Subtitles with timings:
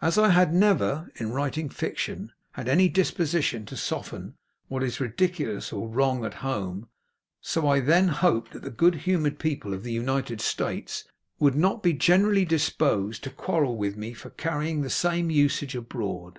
[0.00, 5.70] As I had never, in writing fiction, had any disposition to soften what is ridiculous
[5.70, 6.88] or wrong at home,
[7.42, 11.04] so I then hoped that the good humored people of the United States
[11.38, 16.32] would not be generally disposed to quarrel with me for carrying the same usage abroad.